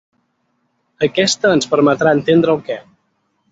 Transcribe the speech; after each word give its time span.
Aquesta 1.09 1.53
ens 1.59 1.71
permetrà 1.75 2.17
entendre 2.19 2.59
el 2.59 2.65
que. 2.71 2.81